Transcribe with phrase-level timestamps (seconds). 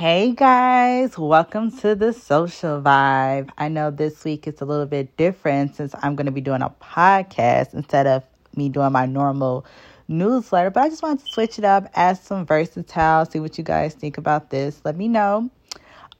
[0.00, 3.50] Hey guys, welcome to the social vibe.
[3.58, 6.62] I know this week is a little bit different since I'm going to be doing
[6.62, 8.24] a podcast instead of
[8.56, 9.66] me doing my normal
[10.08, 13.62] newsletter, but I just wanted to switch it up, add some versatile, see what you
[13.62, 14.80] guys think about this.
[14.86, 15.50] Let me know.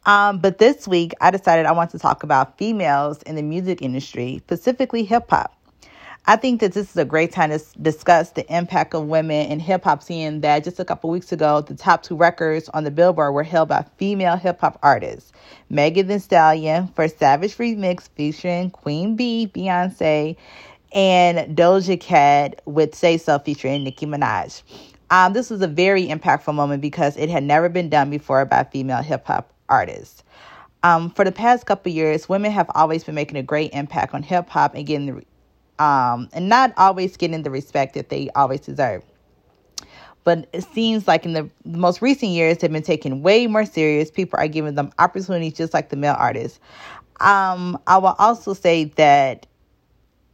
[0.04, 3.80] Um, but this week, I decided I want to talk about females in the music
[3.80, 5.56] industry, specifically hip hop.
[6.26, 9.58] I think that this is a great time to discuss the impact of women in
[9.58, 12.90] hip hop, seeing that just a couple weeks ago, the top two records on the
[12.90, 15.32] Billboard were held by female hip hop artists
[15.70, 20.36] Megan Thee Stallion for Savage Remix featuring Queen Bey, Beyonce,
[20.92, 24.62] and Doja Cat with Say So featuring Nicki Minaj.
[25.10, 28.64] Um, this was a very impactful moment because it had never been done before by
[28.64, 30.22] female hip hop artists.
[30.82, 34.22] Um, for the past couple years, women have always been making a great impact on
[34.22, 35.24] hip hop and getting
[35.80, 39.02] um, and not always getting the respect that they always deserve.
[40.22, 44.10] But it seems like in the most recent years, they've been taken way more serious.
[44.10, 46.60] People are giving them opportunities just like the male artists.
[47.20, 49.46] Um, I will also say that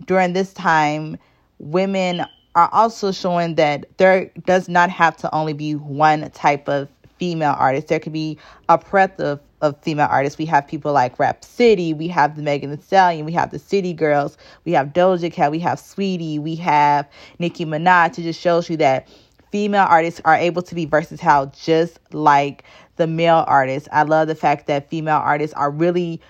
[0.07, 1.17] during this time,
[1.59, 2.27] women
[2.57, 7.55] are also showing that there does not have to only be one type of female
[7.57, 7.89] artist.
[7.89, 10.39] There could be a breadth of, of female artists.
[10.39, 13.93] We have people like Rapsody, we have the Megan Thee Stallion, we have the City
[13.93, 18.19] Girls, we have Doja Cat, we have Saweetie, we have Nicki Minaj.
[18.19, 19.09] It just shows you that
[19.51, 22.65] female artists are able to be versatile just like
[22.97, 23.89] the male artists.
[23.93, 26.21] I love the fact that female artists are really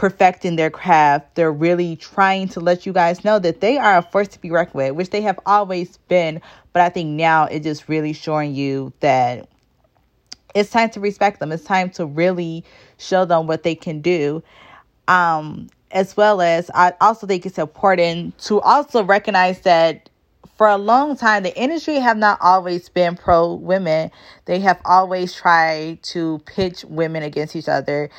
[0.00, 1.34] perfecting their craft.
[1.34, 4.50] They're really trying to let you guys know that they are a force to be
[4.50, 6.40] reckoned with, which they have always been.
[6.72, 9.49] But I think now it's just really showing you that
[10.54, 11.52] it's time to respect them.
[11.52, 12.64] It's time to really
[12.98, 14.42] show them what they can do.
[15.08, 20.08] Um, as well as I also think it's important to also recognize that
[20.56, 24.10] for a long time the industry have not always been pro women.
[24.44, 28.10] They have always tried to pitch women against each other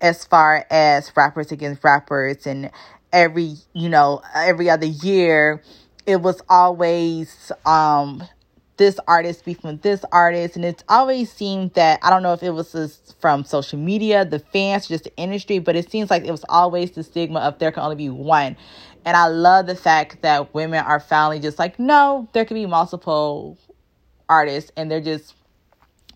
[0.00, 2.70] as far as rappers against rappers and
[3.12, 5.62] every, you know, every other year
[6.06, 8.22] it was always um
[8.76, 10.56] this artist beefing with this artist.
[10.56, 14.24] And it's always seemed that, I don't know if it was just from social media,
[14.24, 17.58] the fans, just the industry, but it seems like it was always the stigma of
[17.58, 18.56] there can only be one.
[19.04, 22.66] And I love the fact that women are finally just like, no, there can be
[22.66, 23.56] multiple
[24.28, 25.34] artists and they're just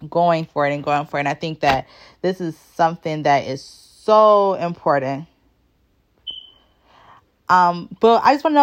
[0.09, 1.21] going for it and going for it.
[1.21, 1.87] And I think that
[2.23, 5.29] this is something that is so important.
[7.49, 8.59] Um, but I just want to know